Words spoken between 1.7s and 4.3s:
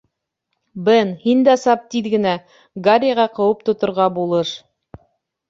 тиҙ генә, Гарриға ҡыуып тоторға